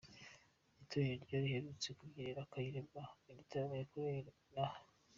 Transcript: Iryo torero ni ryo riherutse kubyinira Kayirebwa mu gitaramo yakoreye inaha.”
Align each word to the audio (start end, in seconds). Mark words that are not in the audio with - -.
Iryo 0.79 0.83
torero 0.89 1.07
ni 1.15 1.23
ryo 1.25 1.35
riherutse 1.43 1.87
kubyinira 1.97 2.49
Kayirebwa 2.51 3.01
mu 3.23 3.31
gitaramo 3.39 3.73
yakoreye 3.81 4.17
inaha.” 4.47 4.81